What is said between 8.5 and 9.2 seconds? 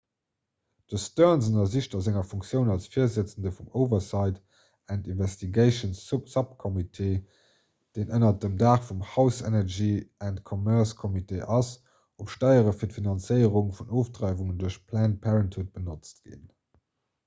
daach vum